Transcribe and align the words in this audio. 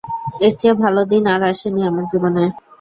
এর 0.45 0.53
চেয়ে 0.59 0.75
ভালো 0.83 1.01
দিন 1.11 1.23
আর 1.33 1.41
আসেনি 1.51 1.81
আমার 1.89 2.05
জীবনে! 2.11 2.43